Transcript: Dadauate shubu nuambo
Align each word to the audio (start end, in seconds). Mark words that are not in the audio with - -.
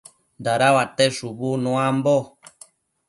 Dadauate 0.43 1.05
shubu 1.15 1.47
nuambo 1.63 2.15